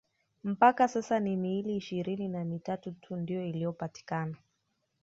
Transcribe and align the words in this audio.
mpaka 0.43 0.87
sasa 0.87 1.19
ni 1.19 1.35
miili 1.37 1.75
ishirini 1.77 2.27
na 2.27 2.45
mitatu 2.45 2.91
tu 2.91 3.15
ndio 3.15 3.45
iliyopatikana 3.45 4.37